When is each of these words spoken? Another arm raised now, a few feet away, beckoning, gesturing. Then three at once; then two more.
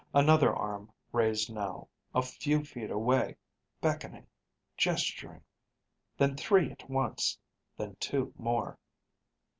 Another 0.15 0.51
arm 0.51 0.91
raised 1.11 1.53
now, 1.53 1.87
a 2.15 2.23
few 2.23 2.63
feet 2.63 2.89
away, 2.89 3.35
beckoning, 3.81 4.25
gesturing. 4.75 5.43
Then 6.17 6.35
three 6.35 6.71
at 6.71 6.89
once; 6.89 7.37
then 7.77 7.97
two 7.99 8.33
more. 8.35 8.79